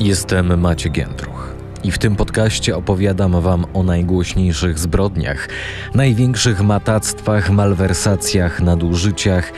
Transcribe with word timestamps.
Jestem 0.00 0.60
Maciej 0.60 0.92
Giędruch 0.92 1.54
i 1.84 1.92
w 1.92 1.98
tym 1.98 2.16
podcaście 2.16 2.76
opowiadam 2.76 3.40
Wam 3.40 3.66
o 3.74 3.82
najgłośniejszych 3.82 4.78
zbrodniach, 4.78 5.48
największych 5.94 6.62
matactwach, 6.62 7.50
malwersacjach, 7.50 8.60
nadużyciach 8.60 9.52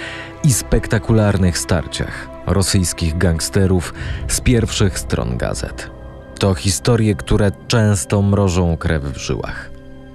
i 0.44 0.52
spektakularnych 0.52 1.58
starciach 1.58 2.28
rosyjskich 2.46 3.18
gangsterów 3.18 3.94
z 4.28 4.40
pierwszych 4.40 4.98
stron 4.98 5.36
gazet. 5.36 5.90
To 6.38 6.54
historie, 6.54 7.14
które 7.14 7.52
często 7.68 8.22
mrożą 8.22 8.76
krew 8.76 9.02
w 9.02 9.16
żyłach. 9.16 9.70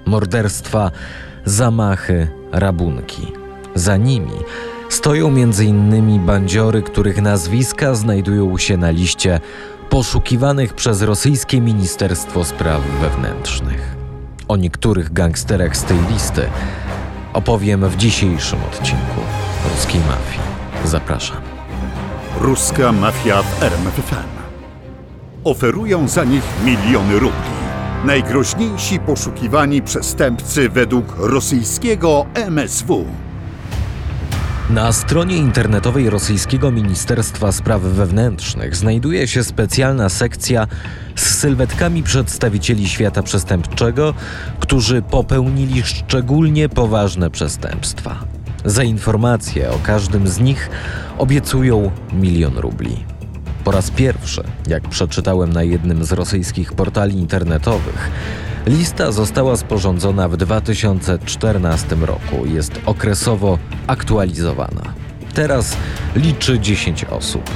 Morderstwa, 0.06 0.90
zamachy, 1.44 2.28
rabunki. 2.52 3.32
Za 3.74 3.96
nimi 3.96 4.38
stoją 4.94 5.28
m.in. 5.28 6.26
bandziory, 6.26 6.82
których 6.82 7.22
nazwiska 7.22 7.94
znajdują 7.94 8.58
się 8.58 8.76
na 8.76 8.90
liście 8.90 9.40
poszukiwanych 9.90 10.74
przez 10.74 11.02
rosyjskie 11.02 11.60
Ministerstwo 11.60 12.44
Spraw 12.44 12.82
Wewnętrznych. 13.00 13.96
O 14.48 14.56
niektórych 14.56 15.12
gangsterach 15.12 15.76
z 15.76 15.84
tej 15.84 15.98
listy 16.12 16.42
opowiem 17.32 17.88
w 17.88 17.96
dzisiejszym 17.96 18.58
odcinku 18.72 19.20
Ruskiej 19.70 20.00
Mafii. 20.00 20.40
Zapraszam. 20.84 21.42
Ruska 22.40 22.92
mafia 22.92 23.42
w 23.42 23.62
RMFFM. 23.62 24.28
Oferują 25.44 26.08
za 26.08 26.24
nich 26.24 26.44
miliony 26.64 27.18
rubli. 27.18 27.54
Najgroźniejsi 28.04 28.98
poszukiwani 28.98 29.82
przestępcy 29.82 30.68
według 30.68 31.14
rosyjskiego 31.18 32.26
MSW. 32.34 33.04
Na 34.70 34.92
stronie 34.92 35.36
internetowej 35.36 36.10
rosyjskiego 36.10 36.70
Ministerstwa 36.70 37.52
Spraw 37.52 37.82
Wewnętrznych 37.82 38.76
znajduje 38.76 39.28
się 39.28 39.44
specjalna 39.44 40.08
sekcja 40.08 40.66
z 41.16 41.22
sylwetkami 41.22 42.02
przedstawicieli 42.02 42.88
świata 42.88 43.22
przestępczego, 43.22 44.14
którzy 44.60 45.02
popełnili 45.02 45.82
szczególnie 45.82 46.68
poważne 46.68 47.30
przestępstwa. 47.30 48.24
Za 48.64 48.82
informacje 48.82 49.70
o 49.70 49.78
każdym 49.78 50.28
z 50.28 50.40
nich 50.40 50.70
obiecują 51.18 51.90
milion 52.12 52.58
rubli. 52.58 53.04
Po 53.64 53.70
raz 53.70 53.90
pierwszy, 53.90 54.42
jak 54.66 54.88
przeczytałem 54.88 55.52
na 55.52 55.62
jednym 55.62 56.04
z 56.04 56.12
rosyjskich 56.12 56.72
portali 56.72 57.18
internetowych, 57.18 58.10
lista 58.66 59.12
została 59.12 59.56
sporządzona 59.56 60.28
w 60.28 60.36
2014 60.36 61.96
roku. 61.96 62.46
Jest 62.46 62.80
okresowo 62.86 63.58
aktualizowana. 63.86 64.82
Teraz 65.34 65.76
liczy 66.16 66.58
10 66.58 67.04
osób. 67.04 67.50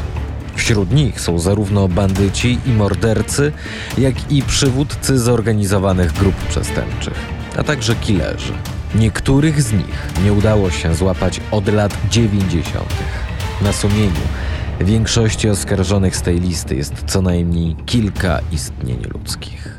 Wśród 0.55 0.92
nich 0.92 1.20
są 1.20 1.39
zarówno 1.39 1.89
bandyci 1.89 2.59
i 2.67 2.70
mordercy, 2.70 3.53
jak 3.98 4.33
i 4.33 4.42
przywódcy 4.42 5.19
zorganizowanych 5.19 6.12
grup 6.12 6.34
przestępczych, 6.34 7.19
a 7.56 7.64
także 7.64 7.95
killerzy. 7.95 8.53
Niektórych 8.95 9.62
z 9.62 9.73
nich 9.73 10.09
nie 10.25 10.33
udało 10.33 10.70
się 10.70 10.95
złapać 10.95 11.41
od 11.51 11.69
lat 11.69 11.98
90. 12.11 12.84
Na 13.62 13.73
sumieniu 13.73 14.29
większości 14.81 15.48
oskarżonych 15.48 16.17
z 16.17 16.23
tej 16.23 16.41
listy 16.41 16.77
jest 16.77 17.05
co 17.06 17.23
najmniej 17.23 17.77
kilka 17.86 18.41
istnień 18.53 19.03
ludzkich. 19.14 19.77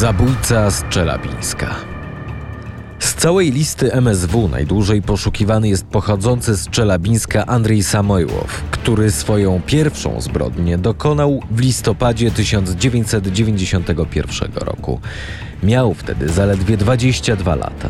Zabójca 0.00 0.70
z 0.70 0.88
Czelabińska. 0.88 1.74
Z 2.98 3.14
całej 3.14 3.52
listy 3.52 3.92
MSW 3.92 4.48
najdłużej 4.48 5.02
poszukiwany 5.02 5.68
jest 5.68 5.86
pochodzący 5.86 6.56
z 6.56 6.68
Czelabińska 6.68 7.46
Andrzej 7.46 7.82
Samojłow, 7.82 8.62
który 8.70 9.10
swoją 9.10 9.60
pierwszą 9.66 10.20
zbrodnię 10.20 10.78
dokonał 10.78 11.42
w 11.50 11.60
listopadzie 11.60 12.30
1991 12.30 14.52
roku. 14.54 15.00
Miał 15.62 15.94
wtedy 15.94 16.28
zaledwie 16.28 16.76
22 16.76 17.54
lata. 17.54 17.88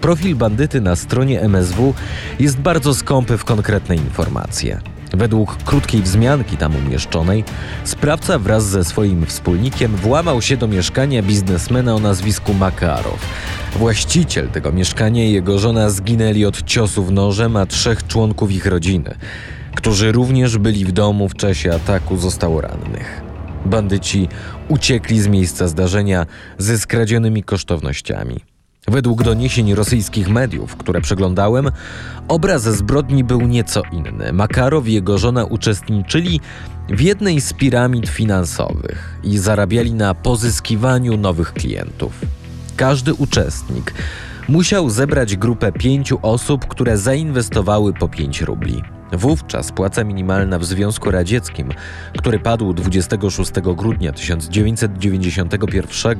Profil 0.00 0.36
bandyty 0.36 0.80
na 0.80 0.96
stronie 0.96 1.40
MSW 1.40 1.94
jest 2.38 2.58
bardzo 2.58 2.94
skąpy 2.94 3.38
w 3.38 3.44
konkretne 3.44 3.96
informacje. 3.96 4.93
Według 5.16 5.56
krótkiej 5.56 6.02
wzmianki 6.02 6.56
tam 6.56 6.76
umieszczonej, 6.76 7.44
sprawca 7.84 8.38
wraz 8.38 8.66
ze 8.66 8.84
swoim 8.84 9.26
wspólnikiem 9.26 9.96
włamał 9.96 10.42
się 10.42 10.56
do 10.56 10.68
mieszkania 10.68 11.22
biznesmena 11.22 11.94
o 11.94 11.98
nazwisku 11.98 12.54
Makarow. 12.54 13.26
Właściciel 13.76 14.48
tego 14.48 14.72
mieszkania 14.72 15.24
i 15.24 15.32
jego 15.32 15.58
żona 15.58 15.90
zginęli 15.90 16.44
od 16.44 16.62
ciosów 16.62 17.10
nożem, 17.10 17.56
a 17.56 17.66
trzech 17.66 18.06
członków 18.06 18.52
ich 18.52 18.66
rodziny, 18.66 19.14
którzy 19.74 20.12
również 20.12 20.58
byli 20.58 20.84
w 20.84 20.92
domu 20.92 21.28
w 21.28 21.34
czasie 21.34 21.74
ataku, 21.74 22.16
zostało 22.16 22.60
rannych. 22.60 23.22
Bandyci 23.66 24.28
uciekli 24.68 25.20
z 25.20 25.26
miejsca 25.26 25.68
zdarzenia 25.68 26.26
ze 26.58 26.78
skradzionymi 26.78 27.42
kosztownościami. 27.42 28.53
Według 28.88 29.22
doniesień 29.22 29.74
rosyjskich 29.74 30.28
mediów, 30.28 30.76
które 30.76 31.00
przeglądałem, 31.00 31.70
obraz 32.28 32.62
zbrodni 32.62 33.24
był 33.24 33.40
nieco 33.40 33.82
inny. 33.92 34.32
Makarow 34.32 34.88
i 34.88 34.92
jego 34.92 35.18
żona 35.18 35.44
uczestniczyli 35.44 36.40
w 36.88 37.00
jednej 37.00 37.40
z 37.40 37.52
piramid 37.52 38.08
finansowych 38.08 39.20
i 39.22 39.38
zarabiali 39.38 39.94
na 39.94 40.14
pozyskiwaniu 40.14 41.16
nowych 41.16 41.52
klientów. 41.52 42.20
Każdy 42.76 43.14
uczestnik 43.14 43.94
musiał 44.48 44.90
zebrać 44.90 45.36
grupę 45.36 45.72
pięciu 45.72 46.18
osób, 46.22 46.66
które 46.66 46.98
zainwestowały 46.98 47.92
po 47.92 48.08
5 48.08 48.40
rubli. 48.40 48.82
Wówczas 49.16 49.72
płaca 49.72 50.04
minimalna 50.04 50.58
w 50.58 50.64
Związku 50.64 51.10
Radzieckim, 51.10 51.68
który 52.18 52.38
padł 52.38 52.72
26 52.72 53.52
grudnia 53.60 54.12
1991, 54.12 56.18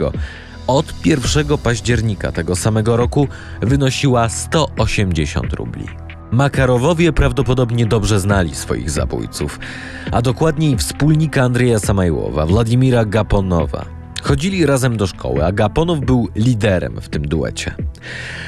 od 0.66 1.06
1 1.06 1.59
października 1.62 2.33
tego 2.33 2.56
samego 2.56 2.97
roku 2.97 3.28
wynosiła 3.60 4.28
180 4.28 5.53
rubli. 5.53 5.87
Makarowowie 6.31 7.12
prawdopodobnie 7.12 7.87
dobrze 7.87 8.21
znali 8.21 8.54
swoich 8.54 8.91
zabójców, 8.91 9.59
a 10.12 10.22
dokładniej 10.22 10.77
wspólnika 10.77 11.43
Andrzeja 11.43 11.78
Samajłowa, 11.78 12.47
Władimira 12.47 13.04
Gaponowa. 13.04 13.94
Chodzili 14.24 14.66
razem 14.66 14.96
do 14.96 15.06
szkoły, 15.06 15.44
a 15.44 15.52
Gaponow 15.52 16.00
był 16.00 16.28
liderem 16.34 17.00
w 17.00 17.08
tym 17.08 17.28
duecie. 17.28 17.74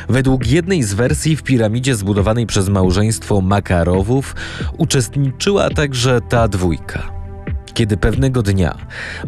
Według 0.08 0.46
jednej 0.46 0.82
z 0.82 0.94
wersji 0.94 1.36
w 1.36 1.42
piramidzie 1.42 1.94
zbudowanej 1.94 2.46
przez 2.46 2.68
małżeństwo 2.68 3.40
Makarowów 3.40 4.34
uczestniczyła 4.78 5.70
także 5.70 6.20
ta 6.20 6.48
dwójka. 6.48 7.02
Kiedy 7.74 7.96
pewnego 7.96 8.42
dnia 8.42 8.76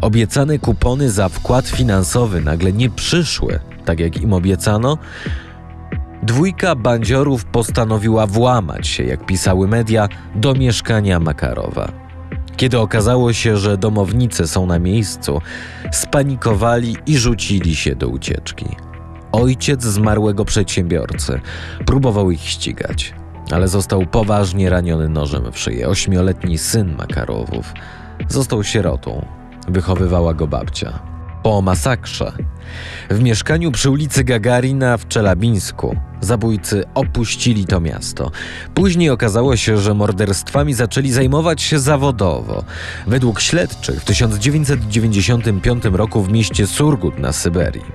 obiecane 0.01 0.59
kupony 0.59 1.11
za 1.11 1.29
wkład 1.29 1.67
finansowy 1.67 2.41
nagle 2.41 2.73
nie 2.73 2.89
przyszły, 2.89 3.59
tak 3.85 3.99
jak 3.99 4.21
im 4.21 4.33
obiecano, 4.33 4.97
dwójka 6.23 6.75
bandziorów 6.75 7.45
postanowiła 7.45 8.27
włamać 8.27 8.87
się, 8.87 9.03
jak 9.03 9.25
pisały 9.25 9.67
media, 9.67 10.07
do 10.35 10.53
mieszkania 10.53 11.19
Makarowa. 11.19 11.98
Kiedy 12.59 12.79
okazało 12.79 13.33
się, 13.33 13.57
że 13.57 13.77
domownicy 13.77 14.47
są 14.47 14.65
na 14.65 14.79
miejscu, 14.79 15.41
spanikowali 15.91 16.97
i 17.05 17.17
rzucili 17.17 17.75
się 17.75 17.95
do 17.95 18.07
ucieczki. 18.07 18.65
Ojciec 19.31 19.83
zmarłego 19.83 20.45
przedsiębiorcy 20.45 21.41
próbował 21.85 22.31
ich 22.31 22.41
ścigać, 22.41 23.13
ale 23.51 23.67
został 23.67 24.05
poważnie 24.05 24.69
raniony 24.69 25.09
nożem 25.09 25.51
w 25.51 25.59
szyję. 25.59 25.87
Ośmioletni 25.87 26.57
syn 26.57 26.95
Makarowów 26.95 27.73
został 28.29 28.63
sierotą. 28.63 29.25
Wychowywała 29.67 30.33
go 30.33 30.47
babcia. 30.47 31.08
Po 31.43 31.61
masakrze 31.61 32.33
w 33.09 33.21
mieszkaniu 33.21 33.71
przy 33.71 33.89
ulicy 33.89 34.23
Gagarina 34.23 34.97
w 34.97 35.07
Czelabińsku 35.07 35.95
zabójcy 36.21 36.83
opuścili 36.93 37.65
to 37.65 37.79
miasto. 37.79 38.31
Później 38.73 39.09
okazało 39.09 39.55
się, 39.55 39.77
że 39.77 39.93
morderstwami 39.93 40.73
zaczęli 40.73 41.11
zajmować 41.11 41.61
się 41.61 41.79
zawodowo. 41.79 42.63
Według 43.07 43.41
śledczych 43.41 44.01
w 44.01 44.05
1995 44.05 45.83
roku 45.91 46.21
w 46.21 46.31
mieście 46.31 46.67
Surgut 46.67 47.19
na 47.19 47.33
Syberii. 47.33 47.85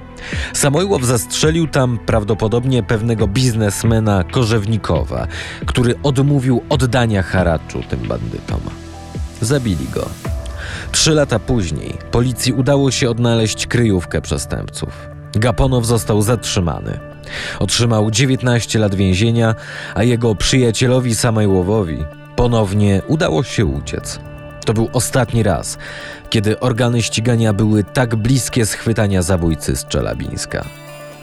Samojłow 0.53 1.05
zastrzelił 1.05 1.69
tam 1.69 1.99
prawdopodobnie 2.07 2.83
pewnego 2.83 3.27
biznesmena 3.27 4.25
Korzewnikowa, 4.25 5.27
który 5.67 5.95
odmówił 6.03 6.63
oddania 6.69 7.23
haraczu 7.23 7.83
tym 7.89 8.01
bandytom. 8.01 8.61
Zabili 9.41 9.87
go. 9.95 10.34
Trzy 10.93 11.15
lata 11.15 11.39
później 11.39 11.99
policji 12.11 12.53
udało 12.53 12.91
się 12.91 13.11
odnaleźć 13.11 13.67
kryjówkę 13.67 14.21
przestępców. 14.21 15.09
Gaponow 15.33 15.87
został 15.87 16.23
zatrzymany. 16.23 17.01
Otrzymał 17.59 18.11
19 18.11 18.79
lat 18.79 18.95
więzienia, 18.95 19.55
a 19.95 20.03
jego 20.03 20.35
przyjacielowi 20.35 21.15
Samajłowowi 21.15 22.05
ponownie 22.37 23.03
udało 23.07 23.43
się 23.43 23.67
uciec. 23.67 24.19
To 24.65 24.75
był 24.75 24.89
ostatni 24.93 25.43
raz, 25.43 25.79
kiedy 26.31 26.61
organy 26.61 27.03
ścigania 27.03 27.53
były 27.53 27.85
tak 27.85 28.17
bliskie 28.17 28.67
schwytania 28.67 29.23
zabójcy 29.23 29.77
z 29.77 29.87
Czelabińska. 29.87 30.65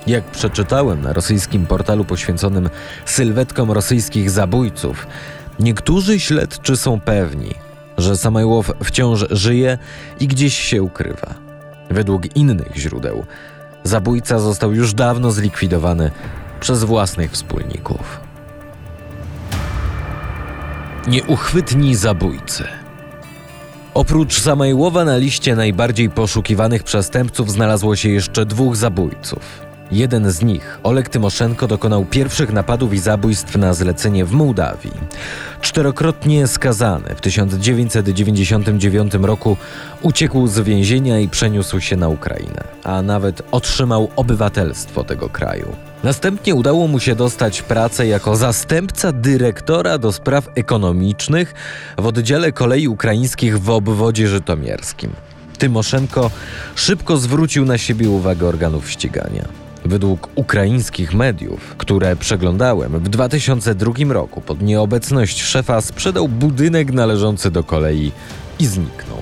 Jak 0.08 0.24
przeczytałem 0.24 1.02
na 1.02 1.14
rosyjskim 1.14 1.66
portalu 1.66 2.06
poświęconym 2.06 2.70
sylwetkom 3.06 3.72
rosyjskich 3.72 4.30
zabójców, 4.30 5.08
niektórzy 5.60 6.20
śledczy 6.20 6.78
są 6.78 7.00
pewni, 7.00 7.56
że 8.02 8.18
Samajłow 8.18 8.72
wciąż 8.84 9.26
żyje 9.32 9.78
i 10.20 10.28
gdzieś 10.28 10.58
się 10.58 10.84
ukrywa. 10.84 11.34
Według 11.90 12.36
innych 12.36 12.76
źródeł, 12.76 13.26
zabójca 13.84 14.40
został 14.40 14.74
już 14.74 14.94
dawno 14.94 15.32
zlikwidowany 15.32 16.12
przez 16.60 16.84
własnych 16.84 17.32
wspólników. 17.32 18.20
Nieuchwytni 21.08 21.96
zabójcy. 21.96 22.64
Oprócz 23.94 24.40
Samajłowa 24.40 25.06
na 25.06 25.18
liście 25.18 25.56
najbardziej 25.56 26.10
poszukiwanych 26.10 26.84
przestępców 26.84 27.52
znalazło 27.52 27.96
się 27.96 28.10
jeszcze 28.10 28.46
dwóch 28.46 28.76
zabójców. 28.76 29.71
Jeden 29.92 30.32
z 30.32 30.42
nich, 30.42 30.80
Oleg 30.84 31.10
Tymoszenko, 31.10 31.68
dokonał 31.68 32.06
pierwszych 32.06 32.54
napadów 32.54 32.94
i 32.94 32.98
zabójstw 32.98 33.56
na 33.56 33.74
zlecenie 33.74 34.26
w 34.26 34.32
Mołdawii. 34.32 34.94
Czterokrotnie 35.62 36.48
skazany 36.48 37.16
w 37.16 37.22
1999 37.22 39.14
roku 39.14 39.58
uciekł 40.02 40.48
z 40.48 40.60
więzienia 40.60 41.20
i 41.20 41.30
przeniósł 41.30 41.80
się 41.80 41.96
na 41.96 42.10
Ukrainę, 42.10 42.64
a 42.84 43.02
nawet 43.02 43.42
otrzymał 43.52 44.10
obywatelstwo 44.16 45.04
tego 45.04 45.30
kraju. 45.30 45.76
Następnie 46.04 46.56
udało 46.56 46.88
mu 46.88 47.00
się 47.00 47.16
dostać 47.16 47.62
pracę 47.62 48.08
jako 48.08 48.36
zastępca 48.36 49.12
dyrektora 49.12 49.98
do 49.98 50.12
spraw 50.12 50.48
ekonomicznych 50.56 51.54
w 51.98 52.06
oddziale 52.06 52.52
kolei 52.52 52.88
ukraińskich 52.88 53.60
w 53.60 53.70
obwodzie 53.70 54.28
żytomierskim. 54.28 55.12
Tymoszenko 55.58 56.32
szybko 56.76 57.18
zwrócił 57.18 57.66
na 57.66 57.78
siebie 57.78 58.10
uwagę 58.10 58.48
organów 58.48 58.92
ścigania. 58.92 59.61
Według 59.86 60.30
ukraińskich 60.36 61.14
mediów, 61.14 61.76
które 61.78 62.16
przeglądałem, 62.16 63.00
w 63.00 63.10
2002 63.10 63.94
roku 64.10 64.42
pod 64.42 64.62
nieobecność 64.62 65.42
szefa 65.42 65.82
sprzedał 65.82 66.28
budynek 66.28 66.94
należący 66.94 67.52
do 67.52 67.64
kolei 67.64 68.12
i 68.60 68.66
zniknął. 68.66 69.22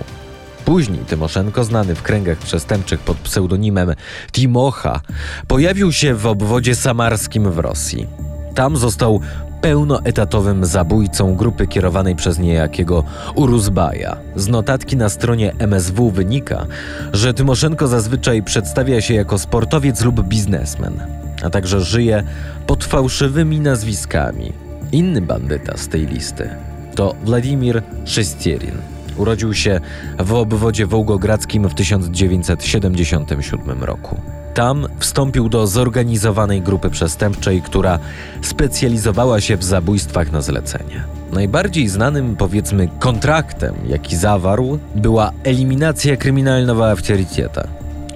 Później 0.66 1.00
Tymoszenko, 1.00 1.64
znany 1.64 1.96
w 1.96 2.04
kręgach 2.04 2.38
przestępczych 2.38 3.00
pod 3.00 3.18
pseudonimem 3.18 3.94
Timocha, 4.32 5.02
pojawił 5.48 5.92
się 5.92 6.16
w 6.16 6.26
obwodzie 6.26 6.76
samarskim 6.76 7.52
w 7.52 7.60
Rosji. 7.60 8.08
Tam 8.56 8.78
został 8.78 9.22
pełnoetatowym 9.62 10.66
zabójcą 10.66 11.36
grupy 11.36 11.68
kierowanej 11.68 12.16
przez 12.16 12.40
niejakiego 12.40 13.04
Uruzbaja. 13.36 14.18
Z 14.36 14.48
notatki 14.48 14.98
na 14.98 15.10
stronie 15.10 15.54
MSW 15.60 16.12
wynika, 16.12 16.66
że 17.14 17.34
Tymoszenko 17.34 17.88
zazwyczaj 17.88 18.44
przedstawia 18.44 19.02
się 19.02 19.14
jako 19.14 19.40
sportowiec 19.40 20.02
lub 20.02 20.22
biznesmen, 20.22 21.00
a 21.44 21.50
także 21.50 21.82
żyje 21.82 22.24
pod 22.68 22.84
fałszywymi 22.84 23.60
nazwiskami. 23.60 24.54
Inny 24.92 25.22
bandyta 25.22 25.78
z 25.78 25.88
tej 25.88 26.08
listy 26.08 26.50
to 26.96 27.16
Władimir 27.24 27.84
Szestierin. 28.06 28.76
Urodził 29.18 29.54
się 29.54 29.80
w 30.20 30.34
obwodzie 30.34 30.86
wołgogradzkim 30.86 31.70
w 31.70 31.74
1977 31.74 33.84
roku. 33.84 34.39
Tam 34.60 34.88
wstąpił 35.00 35.50
do 35.50 35.68
zorganizowanej 35.68 36.62
grupy 36.62 36.90
przestępczej, 36.90 37.62
która 37.62 38.00
specjalizowała 38.42 39.42
się 39.42 39.58
w 39.58 39.64
zabójstwach 39.64 40.32
na 40.32 40.42
zlecenie. 40.42 41.04
Najbardziej 41.32 41.88
znanym, 41.88 42.36
powiedzmy, 42.36 42.90
kontraktem, 43.00 43.76
jaki 43.88 44.16
zawarł, 44.16 44.80
była 44.96 45.32
eliminacja 45.44 46.18
kryminalnego 46.18 46.90
autoryteta, 46.90 47.68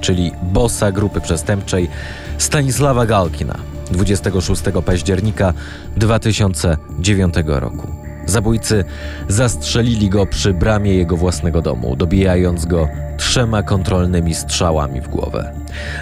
czyli 0.02 0.32
bossa 0.42 0.92
grupy 0.92 1.22
przestępczej 1.22 1.90
Stanisława 2.38 3.06
Galkina 3.06 3.56
26 3.92 4.64
października 4.86 5.54
2009 5.98 7.36
roku. 7.46 8.03
Zabójcy 8.26 8.84
zastrzelili 9.28 10.10
go 10.10 10.26
przy 10.26 10.54
bramie 10.54 10.96
jego 10.96 11.18
własnego 11.18 11.62
domu, 11.62 11.96
dobijając 11.96 12.66
go 12.66 12.88
trzema 13.18 13.64
kontrolnymi 13.64 14.36
strzałami 14.36 15.02
w 15.02 15.08
głowę. 15.08 15.54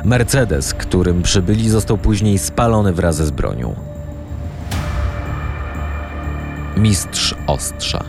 Mercedes, 0.06 0.74
którym 0.74 1.22
przybyli, 1.22 1.70
został 1.70 1.98
później 1.98 2.38
spalony 2.38 2.94
wraz 2.94 3.16
z 3.16 3.32
bronią. 3.32 3.76
Mistrz 6.78 7.36
Ostrza. 7.48 8.04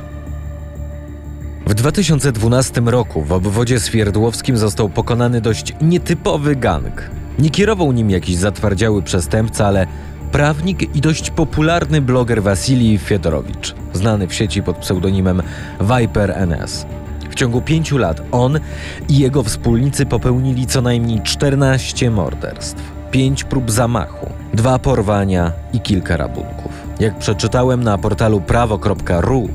W 1.67 1.75
2012 1.75 2.81
roku 2.81 3.23
w 3.23 3.33
obwodzie 3.33 3.81
Swierdłowskim 3.81 4.57
został 4.57 4.89
pokonany 4.89 5.41
dość 5.41 5.75
nietypowy 5.81 6.57
gang. 6.57 7.11
Nie 7.39 7.51
kierował 7.51 7.93
nim 7.93 8.11
jakiś 8.11 8.37
zatwardziały 8.37 9.03
przestępca, 9.03 9.67
ale 9.67 9.87
prawnik 10.33 10.97
i 10.97 11.01
dość 11.01 11.31
popularny 11.31 12.01
bloger 12.01 12.43
Wasilij 12.43 12.99
Fiedorowicz, 12.99 13.75
znany 13.93 14.27
w 14.29 14.35
sieci 14.35 14.63
pod 14.63 14.77
pseudonimem 14.77 15.43
Viper 15.81 16.31
NS. 16.31 16.87
W 17.31 17.35
ciągu 17.35 17.63
pięciu 17.63 17.99
lat 17.99 18.23
on 18.33 18.61
i 19.09 19.19
jego 19.19 19.43
wspólnicy 19.43 20.07
popełnili 20.07 20.67
co 20.67 20.83
najmniej 20.83 21.23
14 21.23 22.11
morderstw, 22.11 22.83
pięć 23.11 23.45
prób 23.45 23.71
zamachu, 23.71 24.31
dwa 24.55 24.79
porwania 24.79 25.53
i 25.73 25.81
kilka 25.81 26.17
rabunków. 26.17 26.73
Jak 27.01 27.19
przeczytałem 27.19 27.85
na 27.85 27.99
portalu 27.99 28.41
prawo.ru, 28.41 29.49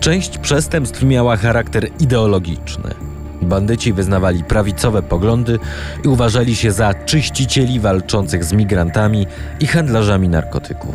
część 0.00 0.38
przestępstw 0.38 1.02
miała 1.02 1.36
charakter 1.36 1.88
ideologiczny. 2.00 3.11
Bandyci 3.42 3.92
wyznawali 3.92 4.44
prawicowe 4.44 5.02
poglądy 5.02 5.58
i 6.04 6.08
uważali 6.08 6.56
się 6.56 6.72
za 6.72 6.94
czyścicieli 6.94 7.80
walczących 7.80 8.44
z 8.44 8.52
migrantami 8.52 9.26
i 9.60 9.66
handlarzami 9.66 10.28
narkotyków. 10.28 10.94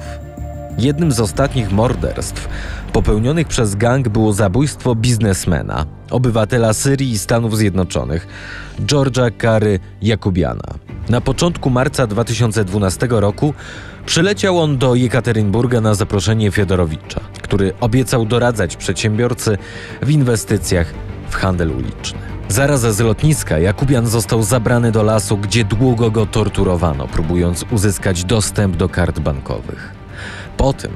Jednym 0.77 1.11
z 1.11 1.19
ostatnich 1.19 1.71
morderstw 1.71 2.49
popełnionych 2.93 3.47
przez 3.47 3.75
gang 3.75 4.09
było 4.09 4.33
zabójstwo 4.33 4.95
biznesmena, 4.95 5.85
obywatela 6.09 6.73
Syrii 6.73 7.11
i 7.11 7.17
Stanów 7.17 7.57
Zjednoczonych, 7.57 8.27
Georgia 8.85 9.31
Kary 9.31 9.79
Jakubiana. 10.01 10.73
Na 11.09 11.21
początku 11.21 11.69
marca 11.69 12.07
2012 12.07 13.07
roku 13.09 13.53
przyleciał 14.05 14.59
on 14.59 14.77
do 14.77 14.95
Jekaterynburga 14.95 15.81
na 15.81 15.93
zaproszenie 15.93 16.51
Fiodorowicza, 16.51 17.19
który 17.41 17.73
obiecał 17.79 18.25
doradzać 18.25 18.75
przedsiębiorcy 18.75 19.57
w 20.01 20.09
inwestycjach 20.09 20.93
w 21.29 21.35
handel 21.35 21.71
uliczny. 21.71 22.36
Zaraz 22.49 22.81
z 22.81 22.99
lotniska 22.99 23.59
Jakubian 23.59 24.07
został 24.07 24.43
zabrany 24.43 24.91
do 24.91 25.03
lasu, 25.03 25.37
gdzie 25.37 25.63
długo 25.65 26.11
go 26.11 26.25
torturowano, 26.25 27.07
próbując 27.07 27.65
uzyskać 27.71 28.23
dostęp 28.23 28.75
do 28.75 28.89
kart 28.89 29.19
bankowych. 29.19 29.93
Po 30.57 30.73
tym 30.73 30.91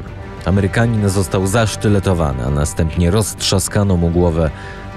Amerykanin 0.45 1.09
został 1.09 1.48
zasztyletowany, 1.48 2.45
a 2.45 2.50
następnie 2.50 3.12
roztrzaskano 3.12 3.98
mu 3.98 4.10
głowę 4.10 4.51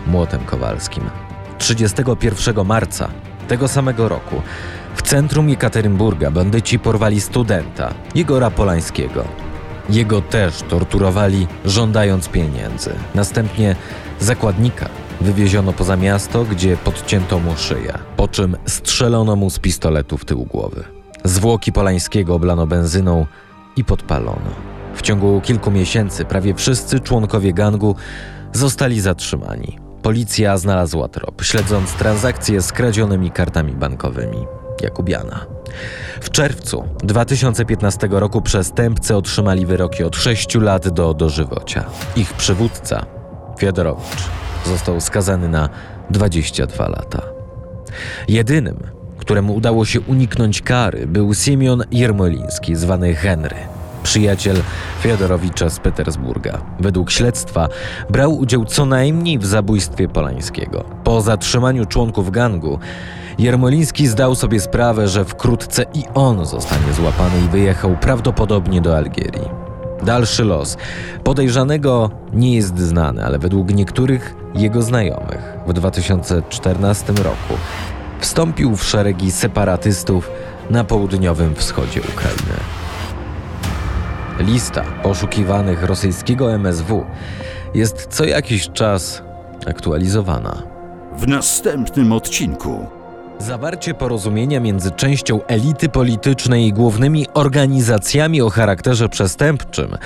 młotem 0.07 0.41
kowalskim. 0.41 1.11
31 1.59 2.67
marca 2.67 3.09
tego 3.49 3.69
samego 3.69 4.09
roku 4.09 4.43
w 4.95 5.03
centrum 5.03 5.49
Jekaterynburga 5.49 6.31
bandyci 6.31 6.79
porwali 6.79 7.21
studenta, 7.21 7.95
Jegora 8.15 8.51
Polańskiego. 8.51 9.25
Jego 9.91 10.23
też 10.23 10.63
torturowali, 10.63 11.47
żądając 11.65 12.29
pieniędzy. 12.29 12.91
Następnie 13.15 13.77
zakładnika 14.21 14.89
wywieziono 15.21 15.73
poza 15.73 15.97
miasto, 15.97 16.45
gdzie 16.45 16.77
podcięto 16.77 17.39
mu 17.39 17.57
szyję, 17.57 17.99
po 18.17 18.29
czym 18.29 18.57
strzelono 18.67 19.37
mu 19.37 19.51
z 19.51 19.59
pistoletu 19.59 20.19
w 20.19 20.25
tył 20.25 20.45
głowy. 20.45 20.85
Zwłoki 21.25 21.73
Polańskiego 21.73 22.35
oblano 22.35 22.67
benzyną 22.67 23.27
i 23.77 23.85
podpalono. 23.85 24.51
W 24.95 25.03
ciągu 25.03 25.41
kilku 25.41 25.71
miesięcy 25.71 26.25
prawie 26.25 26.55
wszyscy 26.55 27.01
członkowie 27.01 27.53
gangu 27.53 27.97
zostali 28.53 29.01
zatrzymani. 29.01 29.79
Policja 30.03 30.59
znalazła 30.59 31.09
trop, 31.09 31.43
śledząc 31.43 31.93
transakcje 31.93 32.63
z 32.63 32.73
kradzionymi 32.73 33.31
kartami 33.31 33.73
bankowymi 33.73 34.47
Jakubiana. 34.83 35.47
W 36.21 36.31
czerwcu 36.31 36.85
2015 36.99 38.09
roku 38.11 38.43
przestępcy 38.43 39.17
otrzymali 39.17 39.67
wyroki 39.67 40.05
od 40.05 40.17
6 40.17 40.55
lat 40.55 40.89
do 40.89 41.15
dożywocia. 41.15 41.85
Ich 42.17 42.33
przywódca, 42.33 43.07
Fiodorowicz, 43.59 44.29
został 44.67 45.01
skazany 45.01 45.49
na 45.49 45.69
22 46.11 46.89
lata. 46.89 47.23
Jedynym, 48.29 48.77
któremu 49.19 49.55
udało 49.55 49.85
się 49.85 50.01
uniknąć 50.01 50.63
kary, 50.63 51.07
był 51.07 51.35
Siemion 51.35 51.83
Jermoliński, 51.91 52.77
zwany 52.77 53.15
Henry 53.15 53.57
przyjaciel 54.05 54.57
Fiodorowicza 55.01 55.71
z 55.71 55.79
Petersburga. 55.79 56.59
Według 56.81 57.11
śledztwa 57.11 57.69
brał 58.11 58.39
udział 58.39 58.65
co 58.65 58.87
najmniej 58.87 59.39
w 59.39 59.47
zabójstwie 59.47 60.09
Polańskiego. 60.09 60.85
Po 61.05 61.21
zatrzymaniu 61.21 61.87
członków 61.87 62.31
gangu, 62.31 62.79
Jermoliński 63.39 64.07
zdał 64.07 64.35
sobie 64.35 64.61
sprawę, 64.61 65.09
że 65.09 65.25
wkrótce 65.25 65.85
i 65.95 66.05
on 66.15 66.47
zostanie 66.47 66.93
złapany 66.93 67.41
i 67.47 67.49
wyjechał 67.49 67.97
prawdopodobnie 68.01 68.81
do 68.81 68.97
Algierii. 68.97 69.64
Dalszy 70.05 70.45
los 70.45 70.77
podejrzanego 71.25 72.11
nie 72.33 72.55
jest 72.55 72.79
znany, 72.79 73.25
ale 73.25 73.39
według 73.39 73.75
niektórych 73.75 74.35
jego 74.55 74.83
znajomych 74.83 75.59
w 75.67 75.73
2014 75.73 77.13
roku 77.13 77.55
wstąpił 78.21 78.77
w 78.77 78.85
szeregi 78.85 79.33
separatystów 79.33 80.31
na 80.71 80.85
południowym 80.85 81.55
wschodzie 81.55 82.01
Ukrainy. 82.01 82.61
Lista 84.39 84.83
poszukiwanych 85.03 85.83
rosyjskiego 85.83 86.53
MSW 86.53 87.05
jest 87.75 88.07
co 88.11 88.25
jakiś 88.25 88.69
czas 88.71 89.23
aktualizowana. 89.67 90.63
W 91.17 91.29
następnym 91.29 92.13
odcinku. 92.13 92.87
Zawarcie 93.39 93.95
porozumienia 93.95 94.61
między 94.61 94.91
częścią 94.91 95.41
elity 95.47 95.89
politycznej 95.89 96.67
i 96.67 96.73
głównymi 96.73 97.27
organizacjami 97.35 98.43
o 98.43 98.51
charakterze 98.51 99.09
przestępczym 99.09 99.97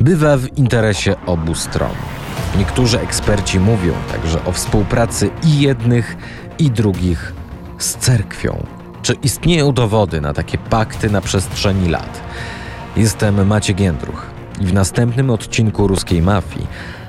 bywa 0.00 0.36
w 0.36 0.58
interesie 0.58 1.14
obu 1.26 1.54
stron. 1.54 1.92
Niektórzy 2.58 3.00
eksperci 3.00 3.60
mówią 3.60 3.94
także 4.12 4.44
o 4.44 4.52
współpracy 4.52 5.30
i 5.44 5.60
jednych, 5.60 6.16
i 6.58 6.70
drugich 6.70 7.32
z 7.78 7.96
cerkwią. 7.96 8.66
Czy 9.02 9.12
istnieją 9.12 9.72
dowody 9.72 10.20
na 10.20 10.32
takie 10.32 10.58
pakty 10.58 11.10
na 11.10 11.20
przestrzeni 11.20 11.88
lat? 11.88 12.20
Jestem 12.96 13.46
Maciek 13.46 13.80
Jędruch 13.80 14.26
i 14.60 14.66
w 14.66 14.72
następnym 14.72 15.30
odcinku 15.30 15.86
Ruskiej 15.86 16.22
Mafii 16.22 16.66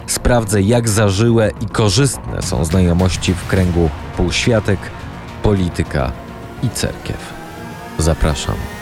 sprawdzę, 0.07 0.61
jak 0.61 0.89
zażyłe 0.89 1.51
i 1.61 1.65
korzystne 1.65 2.41
są 2.41 2.65
znajomości 2.65 3.33
w 3.33 3.47
kręgu 3.47 3.89
półświatek, 4.17 4.79
polityka 5.43 6.11
i 6.63 6.69
cerkiew. 6.69 7.33
Zapraszam. 7.97 8.72